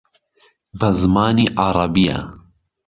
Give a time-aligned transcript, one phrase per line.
[0.79, 2.19] بە زمانی عەرەبییە